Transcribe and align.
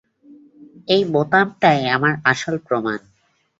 এই 0.87 1.03
বোতামটাই 1.13 1.81
আমাদের 1.87 2.21
আসল 2.23 2.55
প্রমাণ। 2.67 2.99